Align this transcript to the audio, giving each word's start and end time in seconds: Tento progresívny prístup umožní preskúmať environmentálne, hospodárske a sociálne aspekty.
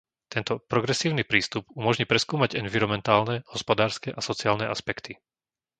Tento 0.33 0.53
progresívny 0.71 1.21
prístup 1.31 1.63
umožní 1.81 2.05
preskúmať 2.11 2.51
environmentálne, 2.63 3.35
hospodárske 3.53 4.09
a 4.09 4.17
sociálne 4.29 4.65
aspekty. 4.75 5.11